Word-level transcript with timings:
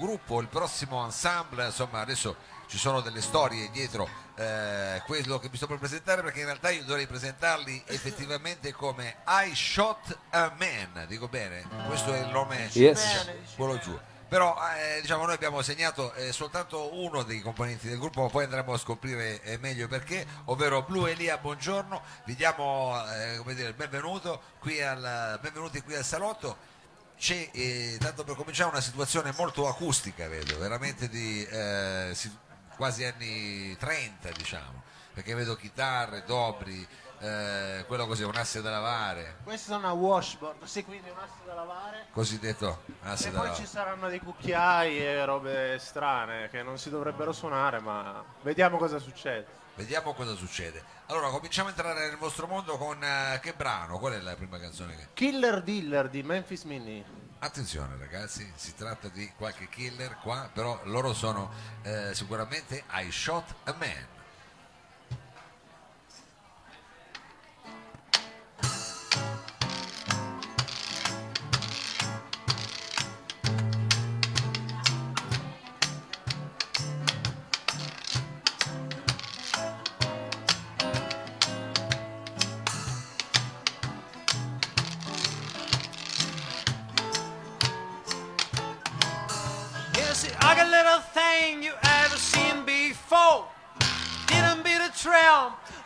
gruppo, 0.00 0.40
il 0.40 0.48
prossimo 0.48 1.04
ensemble, 1.04 1.66
insomma 1.66 2.00
adesso 2.00 2.34
ci 2.66 2.78
sono 2.78 3.00
delle 3.00 3.20
storie 3.20 3.68
dietro 3.70 4.08
eh, 4.36 5.02
quello 5.04 5.38
che 5.38 5.48
mi 5.50 5.56
sto 5.56 5.66
per 5.66 5.78
presentare 5.78 6.22
perché 6.22 6.38
in 6.40 6.46
realtà 6.46 6.70
io 6.70 6.84
dovrei 6.84 7.06
presentarli 7.06 7.82
effettivamente 7.86 8.72
come 8.72 9.16
I 9.26 9.54
Shot 9.54 10.18
a 10.30 10.52
Man, 10.58 11.04
dico 11.06 11.28
bene? 11.28 11.64
Questo 11.86 12.14
è 12.14 12.20
il 12.20 12.28
nome, 12.28 12.68
Yes. 12.72 13.28
quello 13.56 13.78
giù. 13.78 13.98
Però 14.28 14.56
eh, 14.78 15.00
diciamo 15.00 15.24
noi 15.24 15.34
abbiamo 15.34 15.60
segnato 15.60 16.14
eh, 16.14 16.30
soltanto 16.32 16.94
uno 16.94 17.24
dei 17.24 17.40
componenti 17.40 17.88
del 17.88 17.98
gruppo, 17.98 18.22
ma 18.22 18.28
poi 18.28 18.44
andremo 18.44 18.72
a 18.72 18.78
scoprire 18.78 19.42
eh, 19.42 19.58
meglio 19.58 19.88
perché, 19.88 20.24
ovvero 20.44 20.82
Blu 20.82 21.06
Elia, 21.06 21.36
buongiorno, 21.38 22.00
vi 22.26 22.36
diamo 22.36 22.94
eh, 23.12 23.38
come 23.38 23.54
dire, 23.54 23.68
il 23.70 23.74
benvenuto 23.74 24.40
qui 24.60 24.80
al, 24.80 25.36
benvenuti 25.42 25.82
qui 25.82 25.96
al 25.96 26.04
salotto. 26.04 26.78
C'è, 27.20 27.50
eh, 27.52 27.98
tanto 28.00 28.24
per 28.24 28.34
cominciare, 28.34 28.70
una 28.70 28.80
situazione 28.80 29.34
molto 29.36 29.68
acustica, 29.68 30.26
vedo, 30.26 30.56
veramente 30.58 31.06
di 31.10 31.44
eh, 31.44 32.12
si- 32.14 32.34
quasi 32.76 33.04
anni 33.04 33.76
30, 33.76 34.30
diciamo, 34.30 34.82
perché 35.12 35.34
vedo 35.34 35.54
chitarre, 35.54 36.24
dobri, 36.24 36.86
eh, 37.20 37.84
quello 37.86 38.06
così, 38.06 38.22
un 38.22 38.34
asse 38.34 38.60
da 38.62 38.70
lavare, 38.70 39.36
Questa 39.44 39.74
è 39.74 39.76
una 39.76 39.92
washboard, 39.92 40.64
sì, 40.64 40.84
quindi 40.84 41.08
un 41.10 41.18
asse 41.18 41.44
da 41.46 41.54
lavare. 41.54 42.06
cosiddetto 42.12 42.82
asse 43.02 43.28
E 43.28 43.30
da 43.30 43.38
poi 43.38 43.46
lavare. 43.48 43.64
ci 43.64 43.68
saranno 43.70 44.08
dei 44.08 44.18
cucchiai 44.20 44.98
e 45.00 45.24
robe 45.24 45.78
strane 45.78 46.48
che 46.48 46.62
non 46.62 46.78
si 46.78 46.90
dovrebbero 46.90 47.32
suonare, 47.32 47.78
ma 47.80 48.24
vediamo 48.42 48.78
cosa 48.78 48.98
succede. 48.98 49.58
Vediamo 49.76 50.12
cosa 50.14 50.34
succede. 50.34 50.82
Allora, 51.06 51.28
cominciamo 51.28 51.68
a 51.68 51.70
entrare 51.70 52.08
nel 52.08 52.16
vostro 52.18 52.46
mondo 52.46 52.76
con 52.76 53.02
eh, 53.02 53.38
che 53.40 53.54
brano? 53.54 53.98
Qual 53.98 54.12
è 54.12 54.18
la 54.20 54.34
prima 54.34 54.58
canzone 54.58 54.94
che... 54.96 55.08
Killer 55.14 55.62
Diller 55.62 56.08
di 56.08 56.22
Memphis 56.22 56.64
Minnie. 56.64 57.04
Attenzione 57.38 57.96
ragazzi, 57.98 58.50
si 58.54 58.74
tratta 58.74 59.08
di 59.08 59.32
qualche 59.36 59.68
killer 59.70 60.18
qua, 60.18 60.50
però 60.52 60.78
loro 60.84 61.14
sono 61.14 61.50
eh, 61.82 62.10
sicuramente 62.14 62.84
I 62.90 63.10
Shot 63.10 63.54
a 63.64 63.74
Man. 63.78 64.06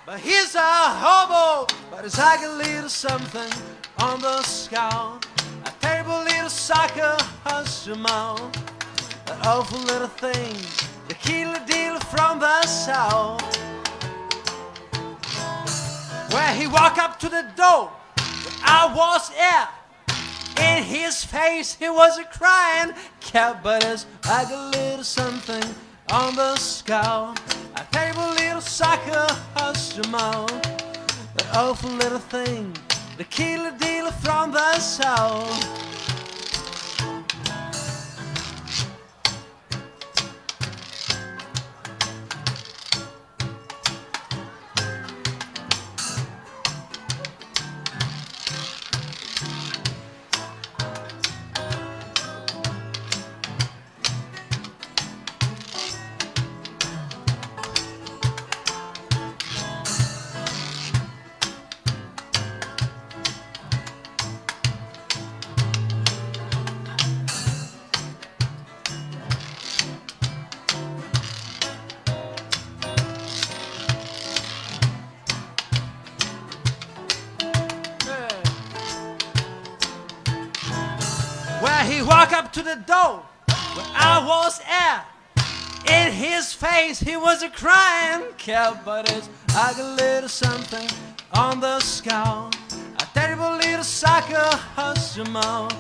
But 0.06 0.20
he's 0.20 0.54
a 0.54 0.60
hobo. 0.60 1.66
But 1.90 2.04
it's 2.04 2.18
like 2.18 2.42
a 2.42 2.48
little 2.48 2.90
something 2.90 3.50
on 3.98 4.20
the 4.20 4.42
scout. 4.42 5.26
A 5.64 5.70
terrible 5.80 6.18
little 6.24 6.50
sucker, 6.50 7.16
hush 7.44 7.86
your 7.86 7.96
mouth. 7.96 8.52
That 9.26 9.46
awful 9.46 9.78
little 9.80 10.08
thing, 10.08 10.54
the 11.08 11.14
killer 11.14 11.58
diller 11.66 12.00
from 12.00 12.38
the 12.38 12.62
south. 12.66 13.40
When 16.32 16.56
he 16.56 16.66
walked 16.66 16.98
up 16.98 17.18
to 17.20 17.28
the 17.30 17.46
door, 17.56 17.90
I 18.62 18.92
was 18.94 19.30
at. 19.40 19.72
In 20.58 20.82
his 20.82 21.24
face 21.24 21.74
he 21.74 21.88
was 21.88 22.18
a 22.18 22.24
crying 22.24 22.92
cat, 23.20 23.62
but 23.62 23.82
his 23.82 24.06
like 24.26 24.50
a 24.50 24.70
little 24.76 25.04
something 25.04 25.64
on 26.10 26.36
the 26.36 26.56
skull. 26.56 27.34
A 27.76 27.83
terrible 27.94 28.30
little 28.30 28.60
sucker, 28.60 29.26
hush 29.54 29.96
your 29.96 30.08
mouth. 30.08 30.50
That 31.36 31.46
awful 31.54 31.90
little 31.90 32.18
thing, 32.18 32.74
the 33.18 33.24
killer 33.24 33.72
diller 33.78 34.10
from 34.10 34.50
the 34.50 34.80
south. 34.80 35.93
To 82.54 82.62
the 82.62 82.76
door 82.86 83.20
where 83.74 83.86
I 83.96 84.24
was 84.24 84.60
at. 84.68 85.06
In 85.90 86.12
his 86.12 86.52
face 86.52 87.00
he 87.00 87.16
was 87.16 87.42
a 87.42 87.48
crying 87.48 88.26
cat, 88.38 88.84
but 88.84 89.10
it's 89.10 89.28
like 89.52 89.76
a 89.76 89.82
little 89.82 90.28
something 90.28 90.88
on 91.32 91.58
the 91.58 91.80
skull. 91.80 92.52
A 93.00 93.06
terrible 93.12 93.56
little 93.56 93.82
sucker, 93.82 94.48
mouth. 95.32 95.74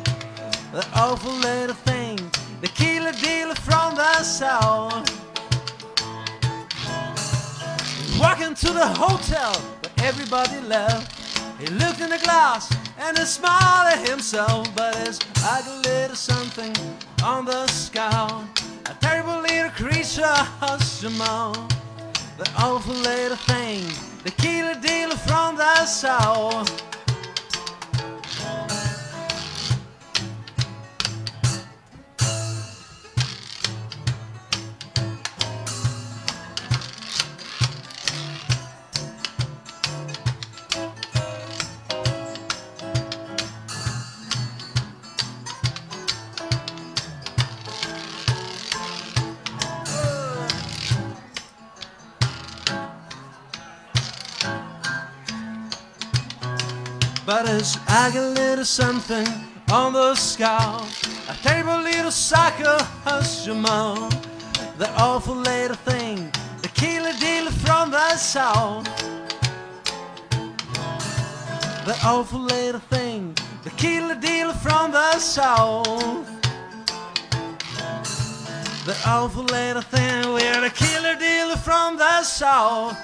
The 0.72 0.84
awful 0.96 1.34
little 1.34 1.76
thing, 1.76 2.18
the 2.60 2.66
killer 2.66 3.12
diller 3.12 3.54
from 3.54 3.94
the 3.94 4.24
south. 4.24 5.08
Walking 8.18 8.54
to 8.56 8.72
the 8.72 8.88
hotel 8.98 9.54
where 9.54 10.08
everybody 10.08 10.58
left. 10.62 11.60
He 11.60 11.66
looked 11.66 12.00
in 12.00 12.10
the 12.10 12.18
glass 12.18 12.68
and 13.04 13.18
he 13.18 13.24
smiled 13.24 13.86
at 13.92 14.08
himself, 14.08 14.74
but 14.74 14.96
it's 15.06 15.18
like 15.42 15.66
a 15.66 15.76
little 15.88 16.16
something 16.16 16.74
on 17.22 17.44
the 17.44 17.66
scout. 17.66 18.44
A 18.86 18.94
terrible 19.00 19.40
little 19.40 19.70
creature, 19.70 20.36
hush 20.60 21.02
your 21.02 21.12
mouth. 21.12 21.58
The 22.38 22.50
awful 22.56 22.94
little 22.94 23.36
thing, 23.36 23.82
the 24.24 24.30
killer 24.30 24.74
diller 24.80 25.16
from 25.16 25.56
the 25.56 25.84
south. 25.84 26.93
But 57.36 57.48
it's 57.48 57.76
like 57.88 58.14
a 58.14 58.20
little 58.20 58.64
something 58.64 59.26
on 59.72 59.92
the 59.92 60.14
skull. 60.14 60.86
A 61.28 61.34
terrible 61.42 61.82
little 61.82 62.12
sucker, 62.12 62.78
hush 63.02 63.44
your 63.44 63.56
mouth. 63.56 64.14
That 64.78 64.92
awful 64.96 65.34
little 65.34 65.74
thing, 65.74 66.30
the 66.62 66.68
killer 66.68 67.12
diller 67.18 67.50
from 67.50 67.90
the 67.90 68.16
south. 68.16 68.84
That 71.86 71.98
awful 72.04 72.38
little 72.38 72.80
thing, 72.80 73.34
the 73.64 73.70
killer 73.70 74.14
diller 74.14 74.54
from 74.54 74.92
the 74.92 75.18
south. 75.18 76.26
The 78.86 78.96
awful 79.04 79.42
little 79.42 79.82
thing, 79.82 80.32
we're 80.32 80.60
the 80.60 80.70
killer 80.70 81.16
diller 81.18 81.56
from 81.56 81.96
the 81.96 82.22
south. 82.22 82.96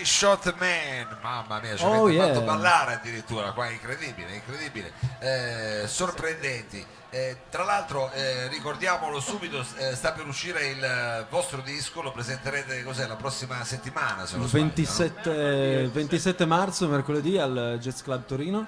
I 0.00 0.04
Shot 0.04 0.54
Man, 0.58 1.18
mamma 1.20 1.60
mia, 1.60 1.76
ci 1.76 1.84
Oh, 1.84 2.04
avete 2.04 2.12
yeah. 2.16 2.26
fatto 2.28 2.40
ballare 2.42 2.94
addirittura, 2.94 3.52
qua 3.52 3.68
incredibile, 3.68 4.34
incredibile, 4.34 4.92
Eh, 5.18 5.82
sorprendenti. 5.86 6.84
Eh, 7.12 7.38
tra 7.50 7.64
l'altro 7.64 8.10
eh, 8.12 8.46
ricordiamolo 8.48 9.18
subito, 9.20 9.64
eh, 9.78 9.94
sta 9.96 10.12
per 10.12 10.26
uscire 10.26 10.66
il 10.68 10.82
eh, 10.82 11.26
vostro 11.28 11.60
disco, 11.60 12.02
lo 12.02 12.12
presenterete 12.12 12.82
cos'è, 12.84 13.06
la 13.06 13.16
prossima 13.16 13.62
settimana 13.64 14.24
se 14.26 14.36
Il 14.36 14.42
sbaglio, 14.46 14.64
no? 14.64 14.70
27, 14.72 15.90
27 15.92 16.46
marzo, 16.46 16.86
mercoledì, 16.88 17.36
al 17.36 17.78
Jazz 17.80 18.00
Club 18.02 18.24
Torino. 18.26 18.66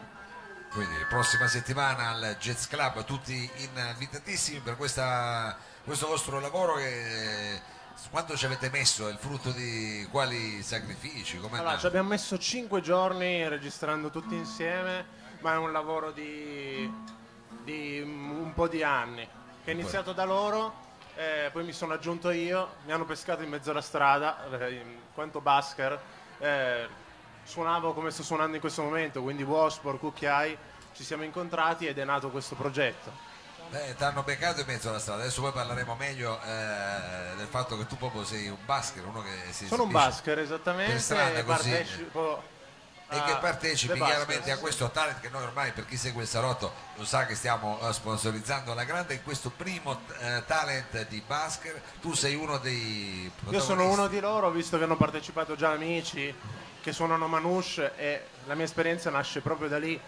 Quindi 0.72 0.94
prossima 1.08 1.46
settimana 1.48 2.08
al 2.10 2.36
Jazz 2.40 2.66
Club, 2.66 3.04
tutti 3.04 3.48
invitatissimi 3.74 4.58
per 4.60 4.76
questa- 4.76 5.56
questo 5.84 6.06
vostro 6.08 6.40
lavoro 6.40 6.74
che 6.76 7.60
quanto 8.10 8.36
ci 8.36 8.44
avete 8.44 8.70
messo? 8.70 9.08
È 9.08 9.10
il 9.10 9.18
frutto 9.18 9.50
di 9.50 10.06
quali 10.10 10.62
sacrifici? 10.62 11.38
Com'è 11.38 11.54
Allora, 11.54 11.70
nato? 11.70 11.80
ci 11.80 11.86
abbiamo 11.86 12.08
messo 12.08 12.38
5 12.38 12.80
giorni 12.80 13.48
registrando 13.48 14.10
tutti 14.10 14.34
insieme, 14.34 15.04
ma 15.40 15.54
è 15.54 15.56
un 15.56 15.72
lavoro 15.72 16.10
di, 16.10 16.90
di 17.64 18.00
un 18.00 18.52
po' 18.54 18.68
di 18.68 18.82
anni, 18.82 19.26
che 19.64 19.70
è 19.70 19.74
iniziato 19.74 20.12
da 20.12 20.24
loro, 20.24 20.74
eh, 21.14 21.50
poi 21.52 21.64
mi 21.64 21.72
sono 21.72 21.94
aggiunto 21.94 22.30
io, 22.30 22.76
mi 22.84 22.92
hanno 22.92 23.04
pescato 23.04 23.42
in 23.42 23.50
mezzo 23.50 23.70
alla 23.70 23.80
strada, 23.80 24.58
eh, 24.58 24.72
in 24.74 24.96
quanto 25.14 25.40
basker, 25.40 26.00
eh, 26.38 26.88
suonavo 27.44 27.92
come 27.92 28.10
sto 28.10 28.22
suonando 28.22 28.54
in 28.54 28.60
questo 28.60 28.82
momento, 28.82 29.22
quindi 29.22 29.42
Waspor, 29.42 29.98
Cucchiai, 29.98 30.56
ci 30.94 31.04
siamo 31.04 31.24
incontrati 31.24 31.86
ed 31.86 31.98
è 31.98 32.04
nato 32.04 32.30
questo 32.30 32.54
progetto. 32.54 33.30
Eh, 33.72 33.94
ti 33.96 34.04
hanno 34.04 34.22
beccato 34.22 34.60
in 34.60 34.66
mezzo 34.66 34.90
alla 34.90 34.98
strada, 34.98 35.22
adesso 35.22 35.40
poi 35.40 35.52
parleremo 35.52 35.94
meglio 35.94 36.38
eh, 36.42 37.36
del 37.36 37.46
fatto 37.48 37.78
che 37.78 37.86
tu 37.86 37.96
proprio 37.96 38.22
sei 38.22 38.48
un 38.48 38.58
basker, 38.66 39.06
uno 39.06 39.22
che 39.22 39.52
si 39.52 39.66
Sono 39.66 39.84
un 39.84 39.90
basker 39.90 40.38
esattamente 40.40 40.92
per 40.92 41.00
strada 41.00 41.38
e 41.38 41.44
così. 41.44 41.70
partecipo 41.70 42.42
e 43.08 43.18
a 43.18 43.24
che 43.24 43.36
partecipi 43.36 44.00
chiaramente 44.00 44.50
a 44.50 44.58
questo 44.58 44.88
talent 44.90 45.20
che 45.20 45.28
noi 45.28 45.42
ormai 45.42 45.72
per 45.72 45.84
chi 45.84 45.98
segue 45.98 46.22
il 46.22 46.28
salotto 46.28 46.72
lo 46.96 47.04
sa 47.04 47.26
che 47.26 47.34
stiamo 47.34 47.78
eh, 47.82 47.92
sponsorizzando 47.92 48.72
alla 48.72 48.84
grande 48.84 49.14
in 49.14 49.22
questo 49.22 49.50
primo 49.50 50.00
eh, 50.18 50.42
talent 50.46 51.06
di 51.08 51.22
Basker. 51.26 51.80
Tu 52.00 52.14
sei 52.14 52.34
uno 52.34 52.58
dei 52.58 53.30
Io 53.50 53.60
sono 53.60 53.90
uno 53.90 54.06
di 54.08 54.20
loro, 54.20 54.50
visto 54.50 54.78
che 54.78 54.84
hanno 54.84 54.96
partecipato 54.96 55.56
già 55.56 55.70
amici 55.70 56.34
che 56.82 56.92
suonano 56.92 57.26
Manouche 57.28 57.96
e 57.96 58.24
la 58.46 58.54
mia 58.54 58.64
esperienza 58.64 59.08
nasce 59.10 59.40
proprio 59.40 59.68
da 59.68 59.78
lì, 59.78 59.98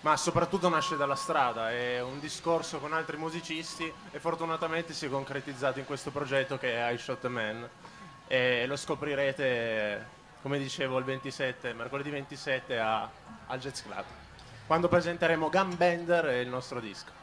ma 0.00 0.16
soprattutto 0.16 0.68
nasce 0.68 0.96
dalla 0.96 1.16
strada, 1.16 1.70
è 1.72 2.00
un 2.00 2.20
discorso 2.20 2.78
con 2.78 2.92
altri 2.92 3.16
musicisti 3.16 3.92
e 4.12 4.18
fortunatamente 4.20 4.92
si 4.92 5.06
è 5.06 5.08
concretizzato 5.08 5.80
in 5.80 5.84
questo 5.84 6.10
progetto 6.10 6.56
che 6.56 6.74
è 6.76 6.90
I 6.92 6.98
Shot 6.98 7.26
Man 7.26 7.68
e 8.28 8.66
lo 8.66 8.76
scoprirete, 8.76 10.06
come 10.42 10.58
dicevo, 10.58 10.98
il 10.98 11.04
27, 11.04 11.72
mercoledì 11.72 12.10
27 12.10 12.78
a- 12.78 13.10
al 13.46 13.58
Jazz 13.58 13.82
Club, 13.82 14.04
quando 14.66 14.86
presenteremo 14.88 15.50
Gunbender 15.50 16.26
e 16.26 16.40
il 16.42 16.48
nostro 16.48 16.78
disco. 16.78 17.17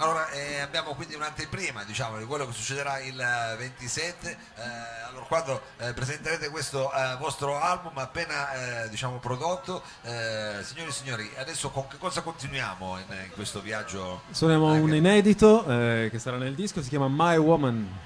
Allora, 0.00 0.30
eh, 0.30 0.60
abbiamo 0.60 0.94
quindi 0.94 1.16
un'anteprima 1.16 1.82
diciamo, 1.82 2.18
di 2.18 2.24
quello 2.24 2.46
che 2.46 2.52
succederà 2.52 3.00
il 3.00 3.20
eh, 3.20 3.56
27. 3.56 4.30
eh, 4.30 4.62
allora, 5.08 5.24
quando 5.24 5.60
eh, 5.78 5.92
presenterete 5.92 6.50
questo 6.50 6.92
eh, 6.92 7.16
vostro 7.18 7.58
album 7.60 7.98
appena 7.98 8.84
eh, 8.84 8.88
diciamo, 8.90 9.18
prodotto, 9.18 9.82
eh, 10.02 10.58
signori 10.62 10.90
e 10.90 10.92
signori, 10.92 11.30
adesso 11.36 11.70
con 11.70 11.88
che 11.88 11.98
cosa 11.98 12.22
continuiamo 12.22 12.96
in, 12.98 13.04
in 13.24 13.30
questo 13.32 13.60
viaggio? 13.60 14.22
Suoniamo 14.30 14.68
Anche- 14.68 14.82
un 14.82 14.94
inedito 14.94 15.66
eh, 15.66 16.08
che 16.12 16.18
sarà 16.20 16.36
nel 16.36 16.54
disco, 16.54 16.80
si 16.80 16.90
chiama 16.90 17.08
My 17.08 17.36
Woman. 17.36 17.98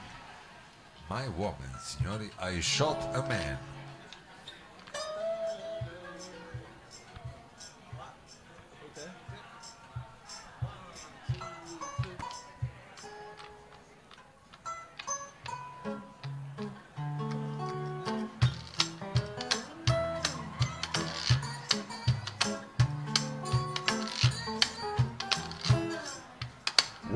My 1.08 1.26
Woman, 1.26 1.78
signori, 1.84 2.32
I 2.40 2.62
Shot 2.62 3.14
a 3.14 3.20
Man. 3.28 3.58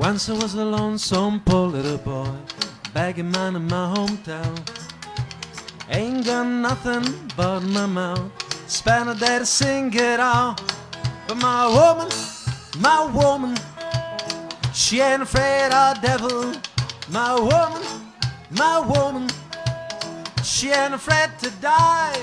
Once 0.07 0.29
I 0.29 0.33
was 0.35 0.53
a 0.53 0.63
lonesome 0.63 1.41
poor 1.41 1.67
little 1.67 1.97
boy, 1.97 2.31
begging 2.93 3.29
man 3.29 3.57
in 3.57 3.67
my 3.67 3.93
hometown. 3.93 4.57
Ain't 5.89 6.25
got 6.25 6.47
nothing 6.47 7.03
but 7.35 7.59
my 7.59 7.85
mouth, 7.85 8.31
spend 8.71 9.09
a 9.09 9.15
day 9.15 9.39
to 9.39 9.45
sing 9.45 9.93
it 9.93 10.21
out. 10.21 10.61
But 11.27 11.35
my 11.35 11.67
woman, 11.67 12.09
my 12.79 13.03
woman, 13.19 13.57
she 14.73 15.01
ain't 15.01 15.23
afraid 15.23 15.73
of 15.73 16.01
devil. 16.01 16.53
My 17.09 17.33
woman, 17.37 17.83
my 18.51 18.79
woman, 18.79 19.27
she 20.41 20.69
ain't 20.69 20.93
afraid 20.93 21.31
to 21.39 21.49
die. 21.59 22.15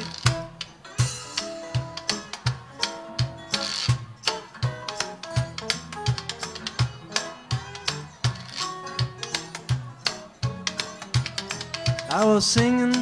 I 12.24 12.26
was 12.26 12.46
singing 12.46 12.94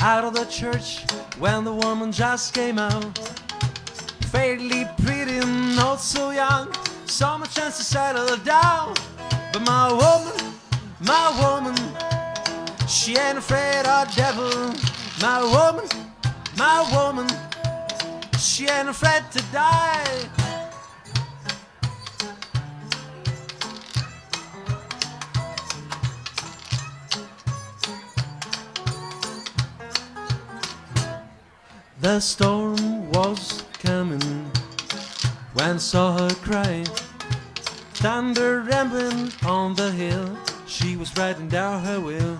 out 0.00 0.24
of 0.24 0.32
the 0.32 0.46
church 0.46 1.04
when 1.38 1.62
the 1.62 1.74
woman 1.74 2.10
just 2.10 2.54
came 2.54 2.78
out. 2.78 3.18
Fairly 4.32 4.88
pretty, 5.02 5.40
not 5.76 5.96
so 5.96 6.30
young, 6.30 6.72
so 7.04 7.36
much 7.36 7.54
chance 7.54 7.76
to 7.76 7.84
settle 7.84 8.34
down. 8.38 8.94
But 9.52 9.60
my 9.66 9.92
woman, 9.92 10.54
my 11.00 11.26
woman, 11.38 11.76
she 12.88 13.14
ain't 13.18 13.36
afraid 13.36 13.84
of 13.84 14.10
devil. 14.16 14.72
My 15.20 15.42
woman, 15.44 15.86
my 16.56 16.80
woman, 16.94 17.28
she 18.38 18.66
ain't 18.68 18.88
afraid 18.88 19.22
to 19.32 19.42
die. 19.52 20.43
The 32.04 32.20
storm 32.20 33.10
was 33.12 33.64
coming 33.78 34.50
when 35.54 35.78
saw 35.78 36.12
her 36.18 36.34
cry. 36.34 36.84
Thunder 37.94 38.60
rambling 38.60 39.32
on 39.42 39.74
the 39.74 39.90
hill, 39.90 40.36
she 40.66 40.98
was 40.98 41.16
riding 41.16 41.48
down 41.48 41.82
her 41.82 41.98
wheel. 42.00 42.36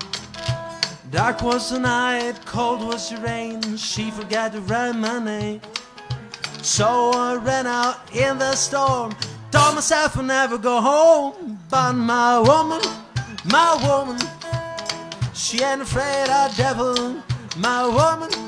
Dark 1.10 1.40
was 1.40 1.70
the 1.70 1.78
night, 1.78 2.44
cold 2.44 2.82
was 2.82 3.08
the 3.08 3.16
rain, 3.22 3.78
she 3.78 4.10
forgot 4.10 4.52
to 4.52 4.60
write 4.60 4.96
my 4.96 5.18
name. 5.18 5.62
So 6.60 7.12
I 7.14 7.36
ran 7.36 7.66
out 7.66 8.14
in 8.14 8.36
the 8.36 8.54
storm, 8.56 9.16
told 9.50 9.76
myself 9.76 10.18
I'd 10.18 10.26
never 10.26 10.58
go 10.58 10.78
home. 10.82 11.58
But 11.70 11.94
my 11.94 12.38
woman, 12.38 12.82
my 13.46 13.72
woman, 13.82 14.20
she 15.32 15.62
ain't 15.62 15.80
afraid 15.80 16.28
of 16.28 16.54
devil. 16.54 17.22
My 17.56 17.86
woman, 17.86 18.43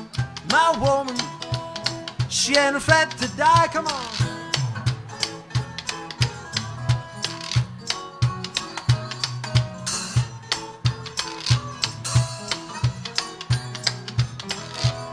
my 0.50 0.70
woman, 0.78 1.16
she 2.28 2.56
ain't 2.56 2.76
afraid 2.76 3.10
to 3.12 3.28
die. 3.36 3.68
Come 3.72 3.86
on. 3.86 4.26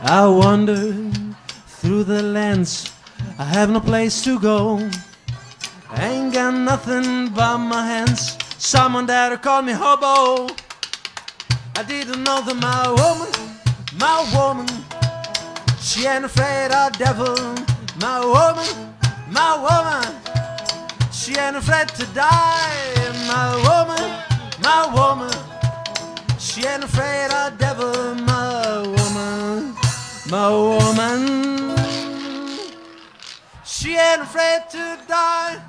I 0.06 0.28
wander 0.28 0.92
through 1.66 2.04
the 2.04 2.22
lands, 2.22 2.92
I 3.38 3.44
have 3.44 3.70
no 3.70 3.80
place 3.80 4.22
to 4.24 4.38
go. 4.38 4.78
I 5.88 6.08
ain't 6.08 6.34
got 6.34 6.52
nothing 6.52 7.28
but 7.30 7.56
my 7.56 7.86
hands, 7.86 8.36
someone 8.58 9.06
that'll 9.06 9.38
call 9.38 9.62
me 9.62 9.72
hobo. 9.72 10.54
I 11.76 11.82
didn't 11.84 12.22
know 12.22 12.42
that 12.42 12.56
my 12.56 12.88
woman, 13.00 13.32
my 13.98 14.18
woman, 14.36 14.83
she 15.84 16.06
ain't 16.06 16.24
afraid 16.24 16.72
of 16.72 16.96
devil. 16.96 17.36
My 18.00 18.18
woman, 18.24 18.94
my 19.30 19.52
woman, 19.66 21.12
she 21.12 21.36
ain't 21.36 21.56
afraid 21.56 21.88
to 21.88 22.06
die. 22.14 23.12
My 23.28 23.54
woman, 23.68 24.10
my 24.62 24.82
woman, 24.96 25.30
she 26.38 26.66
ain't 26.66 26.84
afraid 26.84 27.30
of 27.32 27.58
devil. 27.58 28.14
My 28.14 28.80
woman, 28.96 29.74
my 30.30 30.48
woman, 30.50 31.76
she 33.62 33.96
ain't 33.96 34.22
afraid 34.22 34.62
to 34.70 34.98
die. 35.06 35.60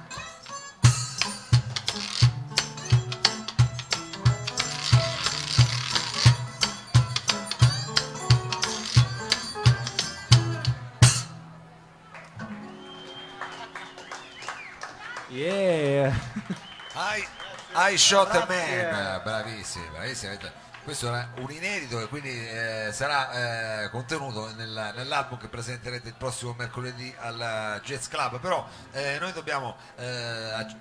I, 17.78 17.98
Shot 17.98 18.34
a 18.34 18.48
Man, 18.48 19.22
bravissimi, 19.26 19.84
bravissimi. 19.94 20.65
Questo 20.86 21.12
è 21.12 21.28
un 21.38 21.50
inedito 21.50 22.00
e 22.00 22.08
quindi 22.08 22.30
eh, 22.30 22.90
sarà 22.92 23.82
eh, 23.86 23.90
contenuto 23.90 24.54
nella- 24.54 24.92
nell'album 24.92 25.40
che 25.40 25.48
presenterete 25.48 26.10
il 26.10 26.14
prossimo 26.14 26.54
mercoledì 26.56 27.12
al 27.22 27.82
Jazz 27.84 28.06
Club. 28.06 28.40
Però 28.40 28.64
eh, 28.92 29.18
noi 29.20 29.34
dobbiamo, 29.34 29.76
eh, 29.96 30.06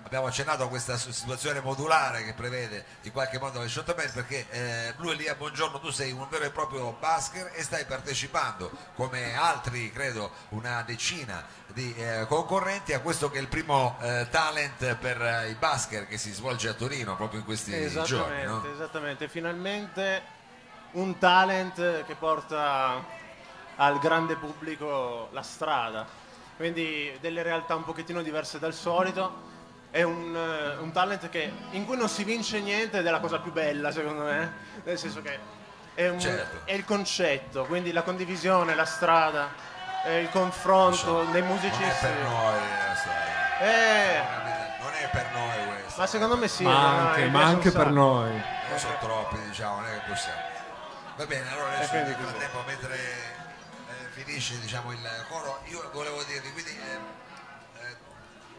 abbiamo 0.05 0.27
accennato 0.27 0.63
a 0.65 0.69
questa 0.69 0.99
situazione 0.99 1.61
modulare 1.61 2.23
che 2.23 2.35
prevede 2.35 2.85
in 3.05 3.13
qualche 3.13 3.39
modo 3.39 3.63
il 3.63 3.71
Shot 3.71 3.89
a 3.89 3.95
Man 3.97 4.11
perché 4.13 4.47
eh, 4.51 4.93
Blu 4.95 5.11
Elia, 5.11 5.37
buongiorno, 5.37 5.81
tu 5.81 5.89
sei 5.91 6.13
un 6.13 6.29
vero 6.29 6.45
e 6.45 6.51
proprio 6.51 6.93
basker 7.01 7.53
e 7.55 7.63
stai 7.63 7.87
partecipando 7.87 8.71
come 8.97 9.35
altri, 9.35 9.91
credo, 9.91 10.31
una 10.51 10.83
decina 10.83 11.43
di 11.73 11.95
eh, 11.97 12.27
concorrenti 12.29 12.93
a 12.93 13.01
questo 13.01 13.31
che 13.31 13.39
è 13.39 13.41
il 13.41 13.49
primo 13.49 13.97
eh, 14.03 14.29
talent 14.31 14.97
per 14.97 15.21
eh, 15.21 15.49
i 15.49 15.55
basker 15.55 16.07
che 16.07 16.19
si 16.19 16.31
svolge 16.31 16.69
a 16.69 16.75
Torino 16.75 17.17
proprio 17.17 17.39
in 17.41 17.47
questi 17.47 17.71
giorni. 17.71 17.87
Esattamente, 17.87 18.47
no? 18.47 18.73
esattamente. 18.73 19.29
Finalmente 19.29 19.94
un 20.93 21.19
talent 21.19 22.05
che 22.05 22.15
porta 22.15 23.03
al 23.77 23.99
grande 23.99 24.37
pubblico 24.37 25.29
la 25.33 25.43
strada. 25.43 26.07
Quindi 26.57 27.17
delle 27.21 27.43
realtà 27.43 27.75
un 27.75 27.85
pochettino 27.85 28.23
diverse 28.23 28.59
dal 28.59 28.73
solito. 28.75 29.53
È 29.91 30.03
un, 30.03 30.35
eh, 30.35 30.77
un 30.83 30.91
talent 30.93 31.29
che, 31.29 31.53
in 31.71 31.85
cui 31.85 31.97
non 31.97 32.09
si 32.09 32.25
vince 32.25 32.61
niente 32.61 32.99
ed 32.99 33.07
è 33.07 33.11
la 33.11 33.21
cosa 33.21 33.39
più 33.39 33.53
bella 33.53 33.91
secondo 33.93 34.23
me. 34.25 34.53
Nel 34.85 34.99
senso 34.99 35.23
che 35.23 35.39
è, 35.95 36.09
un- 36.09 36.19
Certo. 36.21 36.61
è 36.65 36.73
il 36.73 36.85
concetto, 36.85 37.65
quindi 37.65 37.93
la 37.93 38.03
condivisione, 38.03 38.75
la 38.75 38.85
strada, 38.87 39.49
eh, 40.05 40.21
il 40.21 40.31
confronto 40.31 41.25
dei 41.31 41.43
musicisti. 41.43 41.77
Non 41.77 41.91
è 41.91 41.99
per 42.01 42.23
noi, 42.23 42.55
lo 42.59 42.95
sai. 42.97 43.69
Eh, 43.69 44.23
Non 44.83 44.93
è 45.01 45.09
per 45.11 45.27
noi 45.33 45.75
questo. 45.81 46.01
ma 46.01 46.07
secondo 46.07 46.37
me 46.37 46.49
sì. 46.49 46.65
Ma 46.65 47.09
anche, 47.11 47.27
ma 47.29 47.45
anche 47.45 47.71
per 47.71 47.91
noi. 47.91 48.43
Non 48.75 48.83
sono 48.83 48.99
troppi, 48.99 49.39
diciamo, 49.47 49.77
non 49.77 49.87
è 49.87 50.01
che 50.01 50.09
possiamo. 50.09 50.41
Va 51.17 51.27
bene, 51.27 51.49
allora 51.49 51.77
adesso 51.77 51.91
quindi 51.91 52.11
nel 52.11 52.19
frattempo 52.27 52.63
mentre 52.67 52.97
eh, 52.97 54.09
finisce 54.11 54.59
diciamo, 54.59 54.91
il 54.91 54.99
coro, 55.29 55.61
io 55.67 55.89
volevo 55.93 56.21
dirvi, 56.25 56.51
quindi 56.51 56.71
eh, 56.71 57.83
eh, 57.85 57.97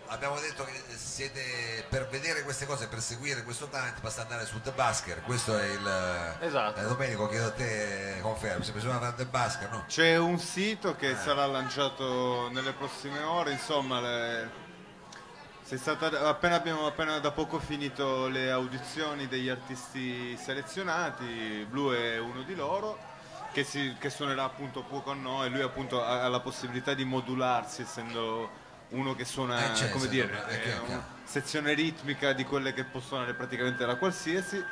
abbiamo 0.07 0.39
detto 0.39 0.63
che 0.63 0.71
siete 0.95 1.85
per 1.89 2.07
vedere 2.07 2.43
queste 2.43 2.65
cose, 2.65 2.87
per 2.87 3.01
seguire 3.01 3.43
questo 3.43 3.67
talent, 3.67 3.99
basta 3.99 4.21
andare 4.21 4.45
su 4.45 4.61
The 4.61 4.71
Basker, 4.71 5.21
questo 5.23 5.57
è 5.59 5.65
il 5.65 6.35
Esatto. 6.39 6.79
eh, 6.79 6.83
Domenico, 6.83 7.27
chiedo 7.27 7.47
a 7.47 7.51
te 7.51 8.19
confermi, 8.21 8.63
se 8.63 8.71
bisogna 8.71 8.99
fare 8.99 9.15
The 9.15 9.25
Basker, 9.25 9.69
no? 9.69 9.83
C'è 9.85 10.15
un 10.15 10.39
sito 10.39 10.95
che 10.95 11.13
sarà 11.17 11.45
lanciato 11.45 12.47
nelle 12.53 12.71
prossime 12.71 13.21
ore, 13.21 13.51
insomma, 13.51 13.99
le- 13.99 14.63
stata, 15.77 16.27
appena 16.27 16.55
abbiamo 16.55 16.85
appena 16.85 17.17
da 17.19 17.31
poco 17.31 17.59
finito 17.59 18.27
le 18.27 18.51
audizioni 18.51 19.27
degli 19.27 19.49
artisti 19.49 20.37
selezionati, 20.37 21.65
Blu 21.67 21.91
è 21.91 22.19
uno 22.19 22.43
di 22.43 22.53
loro, 22.55 22.97
che, 23.51 23.63
si- 23.63 23.95
che 23.99 24.09
suonerà 24.11 24.43
appunto 24.43 24.83
poi 24.83 25.01
con 25.01 25.21
noi, 25.21 25.49
lui 25.49 25.61
appunto 25.61 26.03
ha, 26.03 26.23
ha 26.23 26.27
la 26.27 26.39
possibilità 26.39 26.93
di 26.93 27.03
modularsi 27.03 27.81
essendo 27.81 28.63
uno 28.89 29.15
che 29.15 29.25
suona, 29.25 29.71
Eh, 29.71 29.75
certo, 29.75 29.97
come 29.97 30.07
dire, 30.07 30.45
è 30.45 30.61
chiaro, 30.61 30.83
una 30.85 31.03
sezione 31.23 31.73
ritmica 31.73 32.33
di 32.33 32.43
quelle 32.45 32.71
che 32.71 32.83
può 32.83 32.99
suonare 32.99 33.33
praticamente 33.33 33.85
la 33.87 33.95
qualsiasi. 33.95 34.63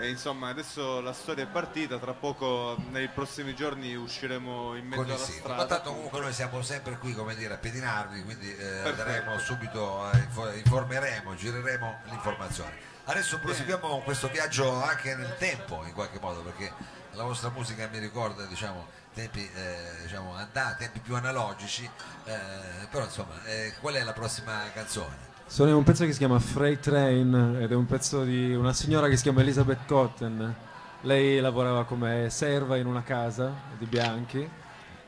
E 0.00 0.08
insomma 0.08 0.48
adesso 0.48 1.02
la 1.02 1.12
storia 1.12 1.44
è 1.44 1.46
partita, 1.46 1.98
tra 1.98 2.14
poco 2.14 2.74
nei 2.90 3.08
prossimi 3.08 3.54
giorni 3.54 3.94
usciremo 3.94 4.74
in 4.74 4.86
mezzo 4.86 5.02
alla 5.02 5.16
sito. 5.18 5.38
strada. 5.40 5.56
Ma 5.56 5.66
tanto 5.66 5.92
comunque 5.92 6.20
noi 6.20 6.32
siamo 6.32 6.62
sempre 6.62 6.96
qui 6.96 7.12
come 7.12 7.34
dire 7.34 7.52
a 7.52 7.58
pedinarvi, 7.58 8.22
quindi 8.22 8.56
eh, 8.56 8.94
daremo 8.94 9.38
subito, 9.38 10.10
eh, 10.10 10.16
info- 10.16 10.50
informeremo, 10.52 11.34
gireremo 11.34 12.00
l'informazione. 12.04 12.72
Adesso 13.04 13.40
proseguiamo 13.40 13.88
con 13.88 14.02
questo 14.02 14.28
viaggio 14.28 14.82
anche 14.82 15.14
nel 15.14 15.36
tempo 15.36 15.84
in 15.84 15.92
qualche 15.92 16.18
modo, 16.18 16.40
perché 16.40 16.72
la 17.12 17.24
vostra 17.24 17.50
musica 17.50 17.86
mi 17.88 17.98
ricorda 17.98 18.44
diciamo, 18.44 18.86
tempi, 19.12 19.46
eh, 19.54 20.02
diciamo, 20.02 20.34
andati, 20.34 20.84
tempi 20.84 21.00
più 21.00 21.14
analogici, 21.14 21.84
eh, 22.24 22.86
però 22.88 23.04
insomma, 23.04 23.44
eh, 23.44 23.74
qual 23.80 23.94
è 23.94 24.02
la 24.02 24.14
prossima 24.14 24.62
canzone? 24.72 25.29
Sono 25.50 25.70
in 25.70 25.74
un 25.74 25.82
pezzo 25.82 26.04
che 26.04 26.12
si 26.12 26.18
chiama 26.18 26.38
Freight 26.38 26.80
Train 26.80 27.58
ed 27.60 27.72
è 27.72 27.74
un 27.74 27.84
pezzo 27.84 28.22
di 28.22 28.54
una 28.54 28.72
signora 28.72 29.08
che 29.08 29.16
si 29.16 29.24
chiama 29.24 29.40
Elizabeth 29.40 29.84
Cotton. 29.84 30.54
Lei 31.00 31.40
lavorava 31.40 31.84
come 31.84 32.30
serva 32.30 32.76
in 32.76 32.86
una 32.86 33.02
casa 33.02 33.52
di 33.76 33.84
bianchi 33.86 34.48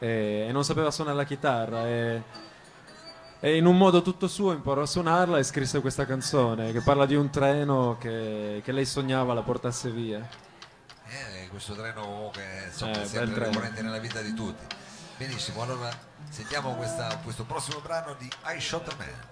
e, 0.01 0.47
e 0.49 0.51
non 0.51 0.65
sapeva 0.65 0.91
suonare 0.91 1.17
la 1.17 1.25
chitarra 1.25 1.87
e, 1.87 2.23
e 3.39 3.57
in 3.57 3.67
un 3.67 3.77
modo 3.77 4.03
tutto 4.03 4.27
suo 4.27 4.51
imparò 4.53 4.83
a 4.83 4.87
suonarla 4.87 5.39
e 5.39 5.45
scrisse 5.45 5.81
questa 5.81 6.07
canzone 6.07 6.73
che 6.73 6.81
parla 6.81 7.07
di 7.07 7.15
un 7.15 7.31
treno 7.31 7.97
che, 8.01 8.63
che 8.65 8.73
lei 8.73 8.85
sognava 8.85 9.35
la 9.35 9.43
portasse 9.43 9.93
via. 9.93 10.27
Eh, 11.07 11.47
questo 11.51 11.75
treno 11.75 12.01
comunque 12.03 12.43
insomma, 12.67 12.99
Eh, 12.99 13.03
è 13.03 13.07
sempre 13.07 13.47
ricorrente 13.49 13.81
nella 13.81 13.99
vita 14.01 14.21
di 14.21 14.35
tutti. 14.35 14.65
Benissimo, 15.17 15.63
allora 15.63 15.89
sentiamo 16.29 16.75
questa- 16.75 17.21
questo 17.23 17.45
prossimo 17.45 17.79
brano 17.79 18.17
di 18.19 18.29
I 18.57 18.61
Shot 18.61 18.89
a 18.89 18.95
Man. 18.99 19.31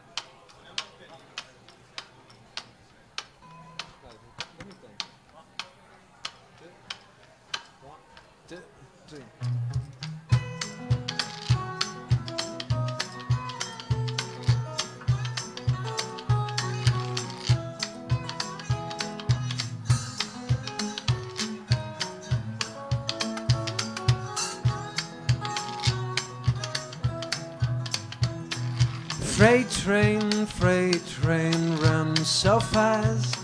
Freight 29.50 29.70
train, 29.70 30.46
freight 30.46 31.06
train, 31.08 31.76
run 31.78 32.14
so 32.18 32.60
fast. 32.60 33.34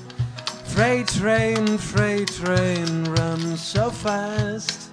Freight 0.67 1.09
train, 1.09 1.77
freight 1.79 2.29
train, 2.29 3.03
run 3.07 3.57
so 3.57 3.91
fast. 3.91 4.93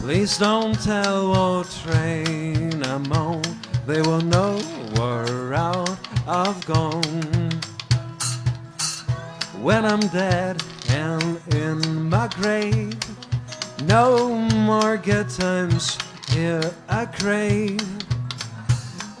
Please 0.00 0.36
don't 0.36 0.78
tell 0.82 1.30
what 1.30 1.70
train 1.86 2.82
I'm 2.82 3.10
on. 3.14 3.40
They 3.86 4.02
will 4.02 4.20
know 4.20 4.58
where 4.92 5.54
I've 5.54 6.66
gone. 6.66 7.50
When 9.62 9.86
I'm 9.86 10.06
dead 10.08 10.62
and 10.90 11.40
in 11.54 12.10
my 12.10 12.28
grave, 12.28 12.92
no 13.84 14.28
more 14.68 14.98
good 14.98 15.30
times 15.30 15.96
here 16.28 16.74
I 16.90 17.06
crave. 17.06 18.03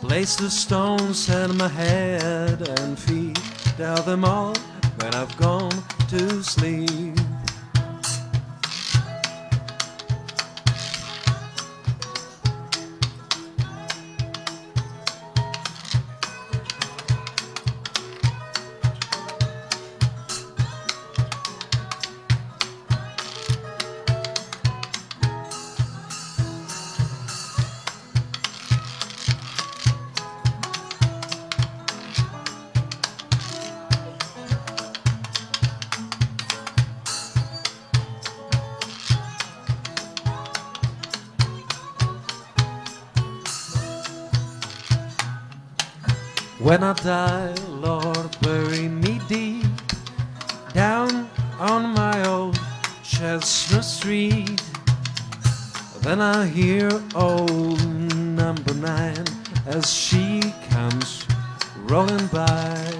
Place 0.04 0.36
the 0.36 0.50
stones 0.50 1.30
at 1.30 1.48
my 1.54 1.66
head 1.66 2.68
and 2.78 2.98
feet. 2.98 3.40
Tell 3.78 4.02
them 4.02 4.22
all 4.22 4.54
when 4.98 5.14
I've 5.14 5.34
gone 5.38 5.72
to 6.10 6.42
sleep. 6.42 7.23
When 46.64 46.82
I 46.82 46.94
die, 46.94 47.54
Lord, 47.68 48.40
bury 48.40 48.88
me 48.88 49.20
deep 49.28 49.66
down 50.72 51.28
on 51.58 51.92
my 51.92 52.26
old 52.26 52.58
Chestnut 53.02 53.84
Street. 53.84 54.62
Then 56.00 56.22
I 56.22 56.46
hear 56.46 56.88
old 57.14 57.84
number 58.00 58.72
nine 58.72 59.26
as 59.66 59.92
she 59.92 60.40
comes 60.70 61.26
rolling 61.80 62.28
by. 62.28 62.90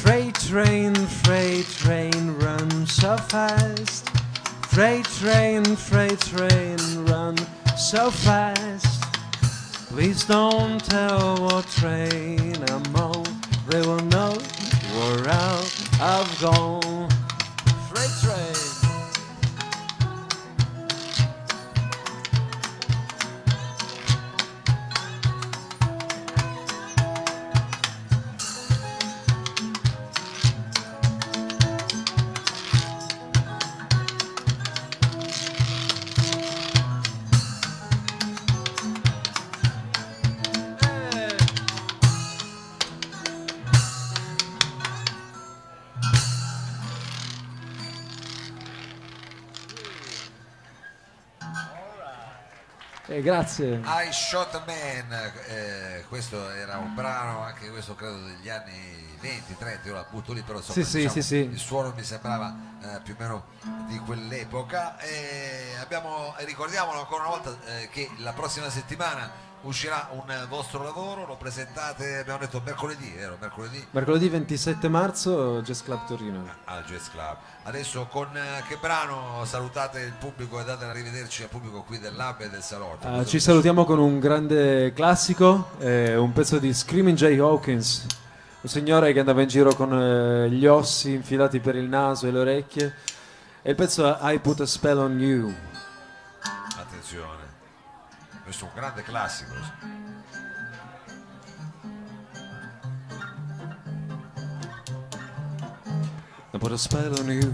Freight 0.00 0.34
train, 0.48 0.94
freight 0.94 1.66
train, 1.66 2.38
run 2.38 2.86
so 2.86 3.18
fast. 3.18 4.08
Freight 4.68 5.04
train, 5.20 5.76
freight 5.76 6.20
train, 6.20 6.78
run 7.04 7.36
so 7.76 8.10
fast. 8.10 8.91
Please 9.92 10.24
don't 10.24 10.82
tell 10.82 11.36
what 11.36 11.66
train 11.66 12.56
I'm 12.70 12.96
on. 12.96 13.24
They 13.68 13.82
will 13.82 14.00
know 14.06 14.32
where 14.96 15.28
out 15.28 15.70
I've 16.00 16.40
gone. 16.40 17.11
Eh, 53.12 53.20
grazie. 53.20 53.82
I 53.84 54.10
Shot 54.10 54.54
a 54.54 54.62
Man, 54.64 55.32
eh, 55.46 56.02
questo 56.08 56.48
era 56.48 56.78
un 56.78 56.94
brano, 56.94 57.42
anche 57.42 57.68
questo 57.68 57.94
credo 57.94 58.16
degli 58.22 58.48
anni 58.48 59.06
20, 59.20 59.54
30, 59.58 59.86
io 59.88 59.92
la 59.92 60.06
butto 60.08 60.32
lì, 60.32 60.40
però 60.40 60.58
insomma, 60.58 60.82
Sì, 60.82 60.96
diciamo, 60.96 61.12
sì, 61.12 61.22
sì. 61.22 61.36
il 61.36 61.58
suono 61.58 61.92
mi 61.94 62.02
sembrava 62.04 62.56
eh, 62.82 63.00
più 63.02 63.14
o 63.18 63.22
meno 63.22 63.44
di 63.86 63.98
quell'epoca. 63.98 64.98
E 64.98 65.74
abbiamo, 65.78 66.34
ricordiamolo 66.38 67.00
ancora 67.00 67.24
una 67.24 67.36
volta 67.36 67.54
eh, 67.66 67.90
che 67.90 68.08
la 68.18 68.32
prossima 68.32 68.70
settimana 68.70 69.30
uscirà 69.62 70.08
un 70.12 70.46
vostro 70.48 70.82
lavoro, 70.82 71.26
lo 71.26 71.36
presentate, 71.36 72.18
abbiamo 72.18 72.38
detto 72.40 72.60
mercoledì, 72.64 73.10
vero? 73.10 73.36
Mercoledì 73.40 73.86
Mercoledì 73.90 74.28
27 74.28 74.88
marzo, 74.88 75.60
Jazz 75.62 75.82
Club 75.82 76.06
Torino. 76.06 76.44
al 76.64 76.84
Jazz 76.84 77.08
Club. 77.08 77.36
Adesso 77.64 78.06
con 78.06 78.36
eh, 78.36 78.62
che 78.68 78.76
brano 78.80 79.44
salutate 79.44 80.00
il 80.00 80.14
pubblico 80.18 80.60
e 80.60 80.64
date 80.64 80.84
arrivederci 80.84 81.44
al 81.44 81.48
pubblico 81.48 81.82
qui 81.82 81.98
del 81.98 82.14
Lab 82.14 82.40
e 82.40 82.50
del 82.50 82.62
Salotto? 82.62 83.06
Ah, 83.06 83.24
ci 83.24 83.38
salutiamo 83.38 83.84
con 83.84 83.98
un 83.98 84.18
grande 84.18 84.92
classico, 84.92 85.70
eh, 85.78 86.16
un 86.16 86.32
pezzo 86.32 86.58
di 86.58 86.72
Screaming 86.74 87.16
Jay 87.16 87.38
Hawkins, 87.38 88.06
un 88.60 88.68
signore 88.68 89.12
che 89.12 89.20
andava 89.20 89.42
in 89.42 89.48
giro 89.48 89.74
con 89.74 89.92
eh, 89.92 90.48
gli 90.50 90.66
ossi 90.66 91.12
infilati 91.12 91.60
per 91.60 91.76
il 91.76 91.88
naso 91.88 92.26
e 92.26 92.30
le 92.32 92.38
orecchie. 92.38 92.94
E 93.62 93.70
il 93.70 93.76
pezzo 93.76 94.18
è 94.18 94.32
I 94.34 94.38
Put 94.40 94.60
a 94.60 94.66
Spell 94.66 94.98
on 94.98 95.20
You. 95.20 95.54
Attenzione, 96.76 97.41
questo 98.42 98.64
è 98.64 98.68
un 98.68 98.74
grande 98.74 99.02
classico. 99.02 99.54
I 106.54 106.58
put 106.58 106.72
a 106.72 106.76
spell 106.76 107.18
on 107.18 107.30
you 107.30 107.52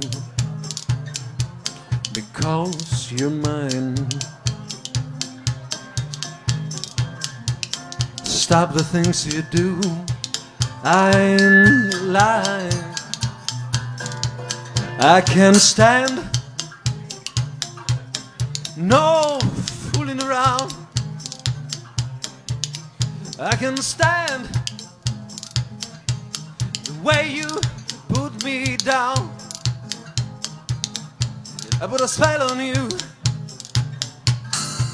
because 2.13 3.13
you're 3.13 3.31
mine. 3.31 3.95
Stop 8.25 8.73
the 8.73 8.83
things 8.83 9.27
you 9.27 9.43
do. 9.51 9.79
I'm 10.83 11.91
lying. 12.11 12.89
I 15.01 15.21
can't 15.21 15.57
stand 15.57 16.29
no 18.77 19.39
around. 20.21 20.75
I 23.41 23.55
can 23.57 23.77
stand 23.77 24.45
the 26.85 26.95
way 27.03 27.31
you 27.31 27.47
put 28.09 28.45
me 28.45 28.77
down. 28.77 29.31
I 31.81 31.87
put 31.87 32.01
a 32.01 32.09
spell 32.09 32.51
on 32.51 32.59
you 32.61 32.89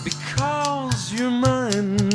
because 0.04 1.12
you're 1.12 1.30
mine. 1.30 2.13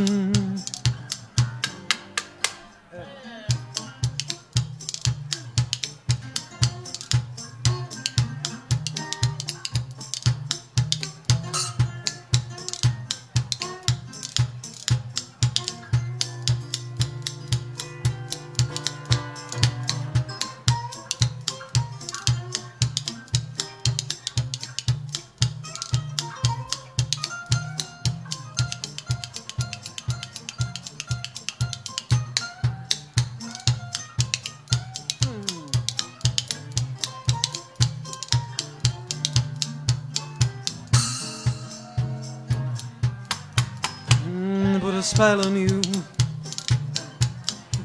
Spell 45.19 45.45
on 45.45 45.53
you 45.53 45.81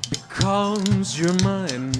because 0.08 1.18
you're 1.18 1.34
mine. 1.42 1.92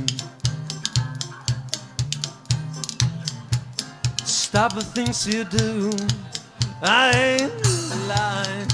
Stop 4.24 4.74
the 4.74 4.84
things 4.94 5.26
you 5.26 5.42
do. 5.42 5.90
I 6.82 7.10
ain't 7.16 7.52
lying. 8.06 8.68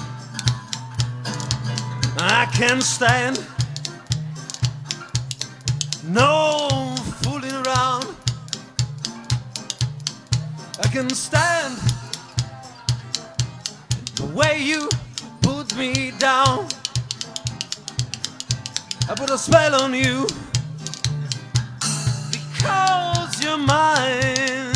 I 2.18 2.44
can't 2.52 2.82
stand 2.82 3.38
no 6.04 6.94
fooling 7.22 7.54
around. 7.54 8.04
I 10.78 10.88
can 10.92 11.08
stand 11.08 11.78
the 14.16 14.26
way 14.34 14.58
you 14.60 14.90
me 15.76 16.12
down. 16.18 16.66
I 19.08 19.14
put 19.16 19.30
a 19.30 19.38
spell 19.38 19.74
on 19.82 19.94
you 19.94 20.26
because 22.30 23.42
you're 23.42 23.58
mine. 23.58 24.69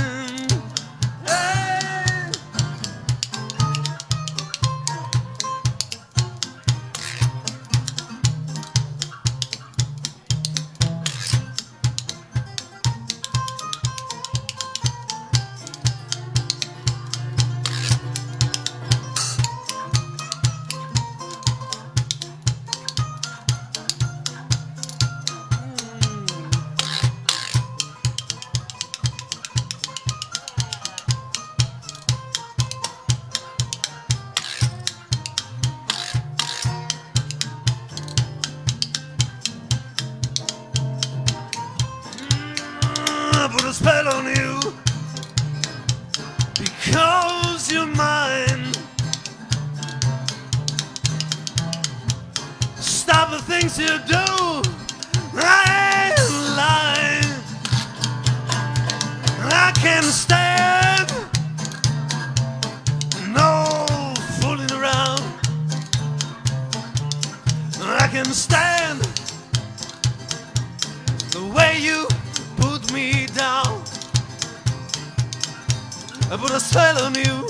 Things 53.61 53.79
you 53.79 53.99
do. 54.07 54.27
I 55.37 55.63
ain't 56.07 56.21
lying. 56.61 57.31
I 59.43 59.73
can't 59.77 60.05
stand 60.05 61.09
no 63.33 63.75
fooling 64.41 64.73
around. 64.73 65.23
I 68.03 68.09
can 68.11 68.27
stand 68.27 69.01
the 71.31 71.45
way 71.57 71.79
you 71.79 72.09
put 72.57 72.93
me 72.93 73.27
down. 73.27 73.83
I 76.31 76.37
put 76.37 76.51
a 76.51 76.61
spell 76.61 76.99
on 77.05 77.15
you 77.15 77.44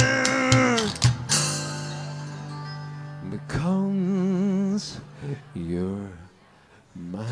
Because 3.29 4.99
you're 5.53 6.09
mine. 6.95 7.25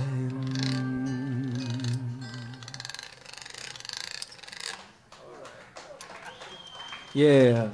Yeah. 7.13 7.69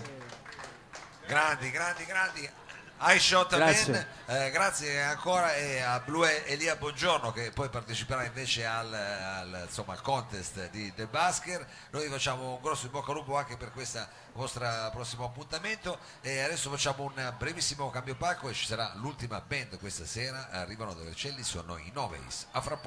Grandi, 1.27 1.69
grandi, 1.71 2.05
grandi. 2.05 2.49
I 2.99 3.19
Shot 3.19 3.55
Grazie. 3.55 3.91
Man, 4.25 4.37
eh, 4.37 4.49
grazie 4.49 5.03
ancora 5.03 5.53
e 5.55 5.81
a 5.81 5.99
Blue 5.99 6.47
Elia 6.47 6.75
Buongiorno 6.77 7.31
che 7.31 7.51
poi 7.51 7.69
parteciperà 7.69 8.25
invece 8.25 8.65
al, 8.65 8.91
al, 8.91 9.63
insomma, 9.67 9.93
al 9.93 10.01
contest 10.01 10.71
di 10.71 10.91
The 10.95 11.05
Basker. 11.05 11.63
Noi 11.91 12.07
facciamo 12.07 12.55
un 12.55 12.61
grosso 12.61 12.87
in 12.87 12.91
bocca 12.91 13.11
al 13.11 13.17
lupo 13.17 13.37
anche 13.37 13.55
per 13.55 13.71
questo 13.71 14.03
vostro 14.33 14.67
prossimo 14.91 15.25
appuntamento 15.25 15.99
e 16.21 16.39
adesso 16.39 16.71
facciamo 16.71 17.03
un 17.03 17.33
brevissimo 17.37 17.91
cambio 17.91 18.15
palco 18.15 18.49
e 18.49 18.53
ci 18.53 18.65
sarà 18.65 18.91
l'ultima 18.95 19.41
band 19.41 19.77
questa 19.77 20.05
sera. 20.05 20.49
Arrivano 20.49 20.95
dove 20.95 21.13
Celli 21.13 21.43
sono 21.43 21.77
i 21.77 21.91
Noveis. 21.93 22.47
A 22.51 22.61
fra 22.61 22.77
poco. 22.77 22.85